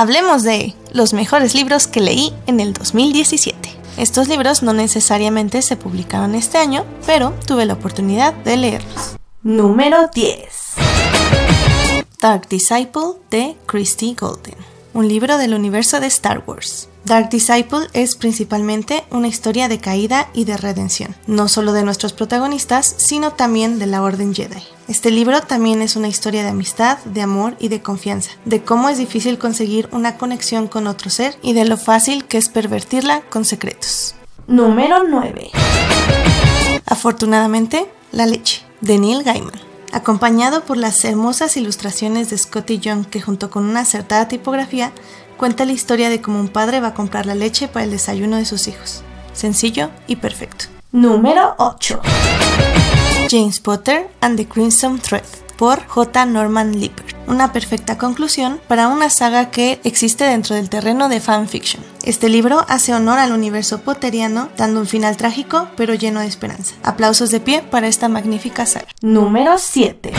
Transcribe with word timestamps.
hablemos 0.00 0.44
de 0.44 0.74
los 0.94 1.12
mejores 1.12 1.54
libros 1.54 1.86
que 1.86 2.00
leí 2.00 2.32
en 2.46 2.58
el 2.58 2.72
2017. 2.72 3.68
Estos 3.98 4.28
libros 4.28 4.62
no 4.62 4.72
necesariamente 4.72 5.60
se 5.60 5.76
publicaron 5.76 6.34
este 6.34 6.56
año, 6.56 6.86
pero 7.04 7.34
tuve 7.46 7.66
la 7.66 7.74
oportunidad 7.74 8.32
de 8.32 8.56
leerlos. 8.56 9.16
Número 9.42 10.08
10. 10.14 10.40
Dark 12.18 12.48
Disciple 12.48 13.18
de 13.30 13.56
Christy 13.66 14.16
Golden, 14.18 14.56
un 14.94 15.06
libro 15.06 15.36
del 15.36 15.52
universo 15.52 16.00
de 16.00 16.06
Star 16.06 16.44
Wars. 16.46 16.88
Dark 17.04 17.30
Disciple 17.30 17.88
es 17.92 18.14
principalmente 18.14 19.04
una 19.10 19.28
historia 19.28 19.68
de 19.68 19.78
caída 19.78 20.28
y 20.34 20.44
de 20.44 20.56
redención, 20.56 21.14
no 21.26 21.48
solo 21.48 21.72
de 21.72 21.82
nuestros 21.82 22.12
protagonistas, 22.12 22.94
sino 22.98 23.32
también 23.32 23.78
de 23.78 23.86
la 23.86 24.02
Orden 24.02 24.34
Jedi. 24.34 24.62
Este 24.86 25.10
libro 25.10 25.40
también 25.40 25.82
es 25.82 25.96
una 25.96 26.08
historia 26.08 26.42
de 26.42 26.50
amistad, 26.50 26.98
de 27.04 27.22
amor 27.22 27.56
y 27.58 27.68
de 27.68 27.80
confianza, 27.80 28.32
de 28.44 28.62
cómo 28.62 28.88
es 28.88 28.98
difícil 28.98 29.38
conseguir 29.38 29.88
una 29.92 30.18
conexión 30.18 30.68
con 30.68 30.86
otro 30.86 31.10
ser 31.10 31.36
y 31.42 31.54
de 31.54 31.64
lo 31.64 31.76
fácil 31.76 32.26
que 32.26 32.38
es 32.38 32.48
pervertirla 32.48 33.22
con 33.22 33.44
secretos. 33.44 34.14
Número 34.46 35.04
9. 35.08 35.50
Afortunadamente, 36.86 37.86
La 38.12 38.26
leche, 38.26 38.62
de 38.80 38.98
Neil 38.98 39.22
Gaiman 39.22 39.70
acompañado 39.92 40.64
por 40.64 40.76
las 40.76 41.04
hermosas 41.04 41.56
ilustraciones 41.56 42.30
de 42.30 42.38
Scotty 42.38 42.78
Young 42.78 43.06
que 43.06 43.20
junto 43.20 43.50
con 43.50 43.64
una 43.64 43.80
acertada 43.80 44.28
tipografía 44.28 44.92
cuenta 45.40 45.64
la 45.64 45.72
historia 45.72 46.10
de 46.10 46.20
cómo 46.20 46.38
un 46.38 46.48
padre 46.48 46.80
va 46.80 46.88
a 46.88 46.94
comprar 46.94 47.24
la 47.24 47.34
leche 47.34 47.66
para 47.66 47.86
el 47.86 47.90
desayuno 47.90 48.36
de 48.36 48.44
sus 48.44 48.68
hijos. 48.68 49.02
Sencillo 49.32 49.88
y 50.06 50.16
perfecto. 50.16 50.66
Número 50.92 51.54
8. 51.56 51.98
James 53.30 53.58
Potter 53.58 54.10
and 54.20 54.36
the 54.36 54.46
Crimson 54.46 54.98
Thread 54.98 55.24
por 55.56 55.86
J. 55.86 56.26
Norman 56.26 56.78
Lipper. 56.78 57.16
Una 57.26 57.54
perfecta 57.54 57.96
conclusión 57.96 58.60
para 58.68 58.88
una 58.88 59.08
saga 59.08 59.50
que 59.50 59.80
existe 59.82 60.24
dentro 60.24 60.56
del 60.56 60.68
terreno 60.68 61.08
de 61.08 61.20
fanfiction. 61.20 61.82
Este 62.02 62.28
libro 62.28 62.66
hace 62.68 62.92
honor 62.92 63.18
al 63.18 63.32
universo 63.32 63.80
potteriano, 63.80 64.50
dando 64.58 64.80
un 64.80 64.86
final 64.86 65.16
trágico 65.16 65.68
pero 65.74 65.94
lleno 65.94 66.20
de 66.20 66.26
esperanza. 66.26 66.74
Aplausos 66.82 67.30
de 67.30 67.40
pie 67.40 67.62
para 67.62 67.88
esta 67.88 68.10
magnífica 68.10 68.66
saga. 68.66 68.88
Número 69.00 69.56
7. 69.56 70.12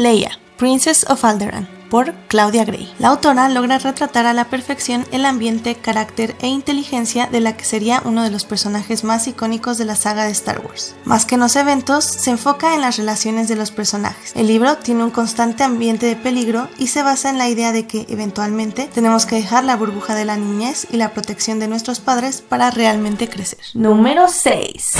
Leia, 0.00 0.40
Princess 0.56 1.08
of 1.08 1.24
Alderaan 1.24 1.81
por 1.92 2.14
Claudia 2.26 2.64
Gray. 2.64 2.90
La 2.98 3.08
autora 3.08 3.50
logra 3.50 3.76
retratar 3.76 4.24
a 4.24 4.32
la 4.32 4.46
perfección 4.46 5.04
el 5.12 5.26
ambiente, 5.26 5.74
carácter 5.74 6.34
e 6.40 6.48
inteligencia 6.48 7.26
de 7.26 7.40
la 7.40 7.54
que 7.54 7.66
sería 7.66 8.00
uno 8.06 8.22
de 8.22 8.30
los 8.30 8.46
personajes 8.46 9.04
más 9.04 9.28
icónicos 9.28 9.76
de 9.76 9.84
la 9.84 9.94
saga 9.94 10.24
de 10.24 10.30
Star 10.30 10.64
Wars. 10.64 10.96
Más 11.04 11.26
que 11.26 11.34
en 11.34 11.42
los 11.42 11.54
eventos, 11.54 12.06
se 12.06 12.30
enfoca 12.30 12.74
en 12.74 12.80
las 12.80 12.96
relaciones 12.96 13.46
de 13.46 13.56
los 13.56 13.72
personajes. 13.72 14.32
El 14.34 14.46
libro 14.46 14.78
tiene 14.78 15.04
un 15.04 15.10
constante 15.10 15.64
ambiente 15.64 16.06
de 16.06 16.16
peligro 16.16 16.70
y 16.78 16.86
se 16.86 17.02
basa 17.02 17.28
en 17.28 17.36
la 17.36 17.50
idea 17.50 17.72
de 17.72 17.86
que 17.86 18.06
eventualmente 18.08 18.88
tenemos 18.94 19.26
que 19.26 19.36
dejar 19.36 19.64
la 19.64 19.76
burbuja 19.76 20.14
de 20.14 20.24
la 20.24 20.38
niñez 20.38 20.86
y 20.90 20.96
la 20.96 21.10
protección 21.10 21.58
de 21.58 21.68
nuestros 21.68 22.00
padres 22.00 22.40
para 22.40 22.70
realmente 22.70 23.28
crecer. 23.28 23.60
Número 23.74 24.28
6. 24.28 24.92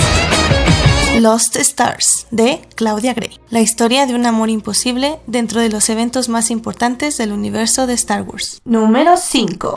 Lost 1.20 1.56
Stars 1.56 2.26
de 2.30 2.62
Claudia 2.74 3.12
Gray. 3.12 3.38
La 3.50 3.60
historia 3.60 4.06
de 4.06 4.14
un 4.14 4.24
amor 4.24 4.48
imposible 4.48 5.18
dentro 5.26 5.60
de 5.60 5.68
los 5.68 5.88
eventos 5.90 6.28
más 6.28 6.50
importantes 6.50 7.18
del 7.18 7.32
universo 7.32 7.86
de 7.86 7.94
Star 7.94 8.22
Wars. 8.22 8.60
Número 8.64 9.16
5. 9.16 9.74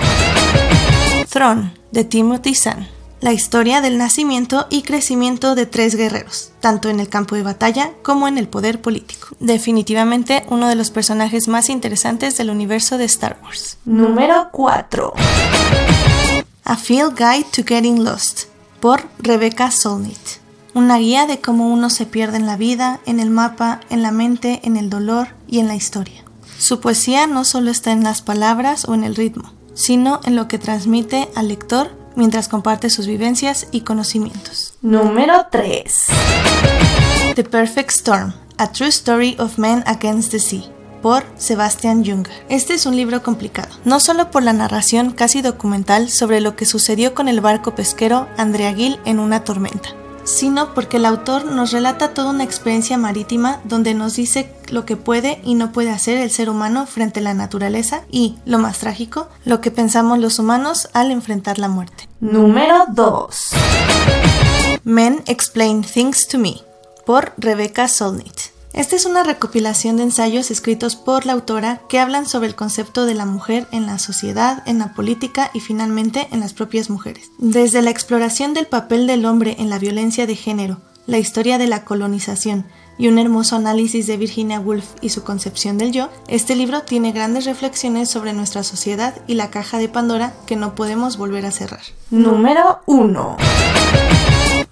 Throne 1.30 1.74
de 1.92 2.04
Timothy 2.06 2.56
Zahn. 2.56 2.88
La 3.20 3.34
historia 3.34 3.82
del 3.82 3.98
nacimiento 3.98 4.68
y 4.70 4.84
crecimiento 4.84 5.56
de 5.56 5.66
tres 5.66 5.96
guerreros, 5.96 6.52
tanto 6.60 6.90
en 6.90 7.00
el 7.00 7.10
campo 7.10 7.36
de 7.36 7.44
batalla 7.44 7.92
como 8.02 8.28
en 8.28 8.38
el 8.38 8.48
poder 8.48 8.82
político. 8.82 9.36
Definitivamente 9.40 10.46
uno 10.50 10.68
de 10.70 10.76
los 10.76 10.90
personajes 10.90 11.48
más 11.48 11.70
interesantes 11.70 12.38
del 12.38 12.50
universo 12.50 12.98
de 12.98 13.06
Star 13.06 13.40
Wars. 13.44 13.78
Número 13.84 14.50
4. 14.52 15.14
A 16.64 16.78
Field 16.78 17.18
Guide 17.18 17.48
to 17.56 17.64
Getting 17.66 18.04
Lost 18.04 18.44
por 18.80 19.04
Rebecca 19.20 19.72
Solnit 19.72 20.45
una 20.76 20.98
guía 20.98 21.26
de 21.26 21.40
cómo 21.40 21.70
uno 21.70 21.90
se 21.90 22.06
pierde 22.06 22.38
en 22.38 22.46
la 22.46 22.58
vida, 22.58 23.00
en 23.06 23.22
el 23.22 23.30
mapa, 23.30 23.80
en 23.90 24.04
la 24.04 24.12
mente, 24.12 24.60
en 24.64 24.76
el 24.76 24.90
dolor 24.90 25.30
y 25.48 25.60
en 25.60 25.68
la 25.68 25.76
historia. 25.76 26.24
Su 26.60 26.82
poesía 26.82 27.28
no 27.28 27.46
solo 27.46 27.72
está 27.72 27.94
en 27.94 28.04
las 28.04 28.22
palabras 28.22 28.86
o 28.88 28.94
en 28.94 29.06
el 29.06 29.16
ritmo, 29.16 29.54
sino 29.74 30.20
en 30.26 30.36
lo 30.36 30.48
que 30.50 30.60
transmite 30.60 31.30
al 31.34 31.48
lector 31.48 31.98
mientras 32.16 32.50
comparte 32.50 32.90
sus 32.90 33.08
vivencias 33.08 33.68
y 33.72 33.82
conocimientos. 33.82 34.74
Número 34.82 35.48
3. 35.50 36.06
The 37.36 37.44
Perfect 37.46 37.92
Storm, 37.92 38.34
A 38.58 38.72
True 38.72 38.90
Story 38.90 39.38
of 39.40 39.58
Men 39.58 39.82
Against 39.88 40.32
the 40.32 40.40
Sea 40.40 40.64
por 41.02 41.24
Sebastian 41.38 42.04
Junger. 42.04 42.34
Este 42.50 42.74
es 42.74 42.86
un 42.86 42.96
libro 42.96 43.22
complicado, 43.22 43.70
no 43.86 44.00
solo 44.00 44.32
por 44.32 44.44
la 44.44 44.54
narración 44.54 45.12
casi 45.12 45.42
documental 45.42 46.10
sobre 46.10 46.42
lo 46.42 46.56
que 46.56 46.66
sucedió 46.66 47.14
con 47.14 47.28
el 47.28 47.42
barco 47.42 47.76
pesquero 47.76 48.28
Andrea 48.38 48.74
Gill 48.74 49.00
en 49.06 49.20
una 49.20 49.44
tormenta, 49.44 49.90
sino 50.26 50.74
porque 50.74 50.98
el 50.98 51.06
autor 51.06 51.46
nos 51.46 51.72
relata 51.72 52.14
toda 52.14 52.32
una 52.32 52.44
experiencia 52.44 52.98
marítima 52.98 53.62
donde 53.64 53.94
nos 53.94 54.16
dice 54.16 54.52
lo 54.70 54.86
que 54.86 54.98
puede 54.98 55.40
y 55.44 55.56
no 55.56 55.72
puede 55.72 55.92
hacer 55.92 56.18
el 56.18 56.32
ser 56.32 56.50
humano 56.50 56.86
frente 56.86 57.20
a 57.20 57.24
la 57.24 57.34
naturaleza 57.34 58.02
y, 58.12 58.38
lo 58.46 58.60
más 58.60 58.80
trágico, 58.80 59.30
lo 59.46 59.62
que 59.62 59.72
pensamos 59.72 60.20
los 60.20 60.40
humanos 60.40 60.90
al 60.94 61.12
enfrentar 61.12 61.60
la 61.60 61.68
muerte. 61.70 62.10
Número 62.20 62.86
2. 62.92 63.50
Men 64.84 65.24
Explain 65.28 65.84
Things 65.84 66.28
to 66.28 66.38
Me 66.38 66.56
por 67.06 67.34
Rebecca 67.38 67.88
Solnit. 67.88 68.55
Esta 68.76 68.98
es 68.98 69.06
una 69.06 69.24
recopilación 69.24 69.96
de 69.96 70.04
ensayos 70.04 70.52
escritos 70.52 70.98
por 70.98 71.26
la 71.26 71.32
autora 71.32 71.80
que 71.88 71.98
hablan 71.98 72.26
sobre 72.26 72.48
el 72.48 72.56
concepto 72.56 73.06
de 73.06 73.14
la 73.14 73.26
mujer 73.26 73.68
en 73.72 73.86
la 73.86 74.00
sociedad, 74.00 74.64
en 74.66 74.80
la 74.80 74.92
política 74.94 75.50
y 75.54 75.62
finalmente 75.62 76.28
en 76.32 76.42
las 76.42 76.52
propias 76.52 76.90
mujeres. 76.90 77.32
Desde 77.38 77.82
la 77.82 77.92
exploración 77.92 78.54
del 78.54 78.68
papel 78.68 79.08
del 79.08 79.26
hombre 79.26 79.56
en 79.60 79.70
la 79.70 79.80
violencia 79.80 80.28
de 80.28 80.36
género, 80.36 80.82
la 81.08 81.20
historia 81.20 81.58
de 81.58 81.68
la 81.68 81.86
colonización 81.86 82.66
y 82.98 83.08
un 83.08 83.18
hermoso 83.18 83.56
análisis 83.56 84.08
de 84.08 84.18
Virginia 84.18 84.60
Woolf 84.60 84.88
y 85.00 85.08
su 85.08 85.24
concepción 85.24 85.78
del 85.78 85.94
yo, 85.94 86.10
este 86.28 86.58
libro 86.58 86.82
tiene 86.82 87.14
grandes 87.14 87.46
reflexiones 87.46 88.10
sobre 88.10 88.34
nuestra 88.34 88.64
sociedad 88.64 89.16
y 89.26 89.36
la 89.36 89.52
caja 89.52 89.78
de 89.78 89.88
Pandora 89.88 90.34
que 90.46 90.58
no 90.58 90.76
podemos 90.76 91.16
volver 91.16 91.46
a 91.46 91.52
cerrar. 91.52 91.84
Número 92.10 92.82
1. 92.88 93.38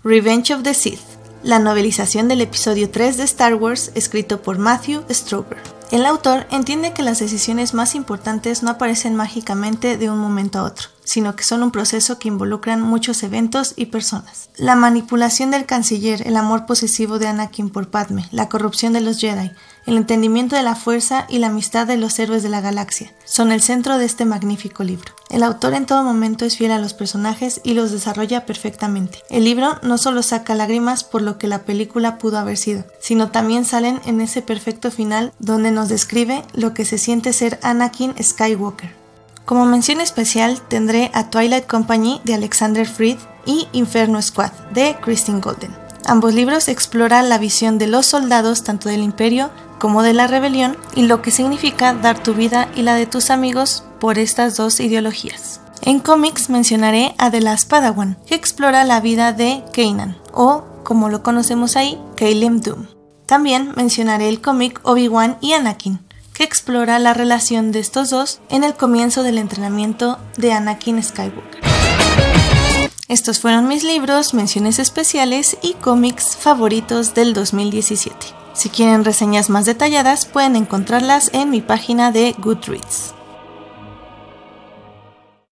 Revenge 0.04 0.54
of 0.54 0.64
the 0.64 0.74
Sith 0.74 1.13
la 1.44 1.60
novelización 1.60 2.30
del 2.30 2.42
episodio 2.42 2.90
3 2.90 3.18
de 3.18 3.24
Star 3.24 3.56
Wars 3.56 3.92
escrito 3.96 4.42
por 4.42 4.58
Matthew 4.58 5.04
Strober. 5.10 5.58
El 5.92 6.06
autor 6.06 6.48
entiende 6.50 6.94
que 6.94 7.04
las 7.04 7.20
decisiones 7.20 7.74
más 7.74 7.96
importantes 7.96 8.64
no 8.64 8.72
aparecen 8.72 9.16
mágicamente 9.16 9.98
de 9.98 10.10
un 10.10 10.18
momento 10.18 10.60
a 10.60 10.64
otro, 10.64 10.88
sino 11.04 11.36
que 11.36 11.44
son 11.44 11.62
un 11.62 11.72
proceso 11.72 12.18
que 12.18 12.30
involucran 12.30 12.82
muchos 12.82 13.22
eventos 13.24 13.74
y 13.76 13.88
personas. 13.88 14.50
La 14.58 14.76
manipulación 14.76 15.52
del 15.52 15.66
canciller, 15.66 16.26
el 16.26 16.38
amor 16.38 16.66
posesivo 16.66 17.20
de 17.20 17.28
Anakin 17.28 17.70
por 17.70 17.90
Padme, 17.90 18.26
la 18.32 18.50
corrupción 18.50 18.94
de 18.94 19.02
los 19.02 19.20
Jedi, 19.20 19.52
el 19.86 19.98
entendimiento 19.98 20.56
de 20.56 20.64
la 20.64 20.76
fuerza 20.76 21.26
y 21.30 21.40
la 21.40 21.48
amistad 21.48 21.88
de 21.88 21.98
los 21.98 22.18
héroes 22.20 22.44
de 22.44 22.50
la 22.50 22.62
galaxia 22.62 23.12
son 23.26 23.52
el 23.52 23.62
centro 23.62 23.98
de 23.98 24.06
este 24.06 24.26
magnífico 24.26 24.84
libro. 24.84 25.14
El 25.30 25.44
autor 25.44 25.74
en 25.74 25.86
todo 25.86 26.04
momento 26.04 26.46
es 26.46 26.58
fiel 26.58 26.72
a 26.72 26.80
los 26.80 26.94
personajes 26.94 27.60
y 27.64 27.74
los 27.74 27.92
desarrolla 27.92 28.46
perfectamente. 28.46 29.20
El 29.30 29.44
libro 29.44 29.80
no 29.82 29.98
solo 29.98 30.24
saca 30.24 30.56
lágrimas 30.56 31.04
por 31.04 31.22
lo 31.22 31.38
que 31.38 31.48
la 31.48 31.64
película 31.64 32.18
pudo 32.18 32.38
haber 32.38 32.58
sido, 32.58 32.86
sino 33.00 33.32
también 33.32 33.66
salen 33.66 34.00
en 34.06 34.22
ese 34.22 34.42
perfecto 34.42 34.92
final 34.92 35.34
donde 35.40 35.72
nos 35.72 35.90
describe 35.90 36.44
lo 36.54 36.74
que 36.74 36.86
se 36.86 36.98
siente 36.98 37.34
ser 37.34 37.60
Anakin 37.64 38.14
Skywalker. 38.22 38.92
Como 39.46 39.66
mención 39.66 40.00
especial 40.00 40.62
tendré 40.70 41.12
a 41.14 41.30
Twilight 41.30 41.68
Company 41.68 42.22
de 42.24 42.36
Alexander 42.36 42.88
Freed 42.88 43.18
y 43.46 43.68
Inferno 43.74 44.22
Squad 44.22 44.52
de 44.72 44.96
Christine 45.02 45.42
Golden. 45.42 45.83
Ambos 46.06 46.34
libros 46.34 46.68
exploran 46.68 47.30
la 47.30 47.38
visión 47.38 47.78
de 47.78 47.88
los 47.88 48.06
soldados 48.06 48.64
tanto 48.64 48.90
del 48.90 49.04
imperio 49.04 49.50
como 49.80 50.04
de 50.04 50.14
la 50.14 50.28
rebelión 50.28 50.78
y 50.96 51.04
lo 51.04 51.22
que 51.22 51.32
significa 51.32 51.94
dar 51.94 52.22
tu 52.22 52.34
vida 52.34 52.70
y 52.76 52.82
la 52.82 52.96
de 52.96 53.06
tus 53.06 53.30
amigos 53.30 53.84
por 54.00 54.18
estas 54.18 54.56
dos 54.58 54.80
ideologías. 54.80 55.62
En 55.82 56.00
cómics 56.00 56.50
mencionaré 56.50 57.14
a 57.18 57.30
The 57.30 57.42
Last 57.42 57.70
Padawan, 57.70 58.18
que 58.26 58.36
explora 58.36 58.86
la 58.86 59.02
vida 59.02 59.34
de 59.34 59.64
Kanan, 59.74 60.18
o 60.34 60.64
como 60.84 61.10
lo 61.10 61.24
conocemos 61.24 61.76
ahí, 61.76 62.00
Caleb 62.16 62.62
Doom. 62.62 62.88
También 63.26 63.74
mencionaré 63.76 64.30
el 64.30 64.42
cómic 64.42 64.80
Obi-Wan 64.84 65.38
y 65.42 65.54
Anakin, 65.54 66.00
que 66.34 66.44
explora 66.44 67.00
la 67.00 67.14
relación 67.14 67.72
de 67.72 67.80
estos 67.80 68.10
dos 68.10 68.40
en 68.50 68.64
el 68.64 68.76
comienzo 68.76 69.24
del 69.24 69.38
entrenamiento 69.38 70.20
de 70.38 70.54
Anakin 70.54 71.02
Skywalker. 71.02 71.63
Estos 73.10 73.40
fueron 73.42 73.68
mis 73.68 73.84
libros, 73.84 74.34
menciones 74.34 74.80
especiales 74.80 75.58
y 75.62 75.74
cómics 75.74 76.38
favoritos 76.38 77.14
del 77.14 77.34
2017. 77.34 78.16
Si 78.54 78.70
quieren 78.70 79.04
reseñas 79.04 79.50
más 79.50 79.66
detalladas, 79.66 80.26
pueden 80.26 80.56
encontrarlas 80.56 81.30
en 81.34 81.50
mi 81.50 81.60
página 81.60 82.12
de 82.12 82.34
Goodreads. 82.38 83.14